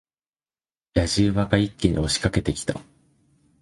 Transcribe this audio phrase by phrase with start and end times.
[0.95, 2.79] 野次馬が一気に押し掛けてきた。